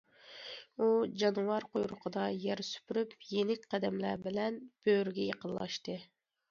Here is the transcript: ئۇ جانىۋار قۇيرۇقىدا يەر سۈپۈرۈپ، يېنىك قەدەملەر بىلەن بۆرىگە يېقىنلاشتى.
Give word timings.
ئۇ 0.77 0.87
جانىۋار 1.23 1.67
قۇيرۇقىدا 1.75 2.23
يەر 2.47 2.65
سۈپۈرۈپ، 2.71 3.15
يېنىك 3.35 3.69
قەدەملەر 3.75 4.27
بىلەن 4.29 4.61
بۆرىگە 4.87 5.29
يېقىنلاشتى. 5.33 6.03